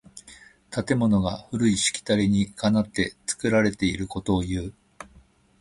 [0.71, 4.73] 建物が古いしきたりにかなって作られていることをいう。